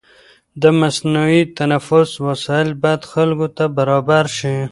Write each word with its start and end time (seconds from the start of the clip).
د 0.61 0.63
مصنوعي 0.79 1.41
تنفس 1.57 2.09
وسایل 2.25 2.69
باید 2.81 3.01
خلکو 3.11 3.47
ته 3.57 3.65
برابر 3.77 4.25
شي. 4.37 4.55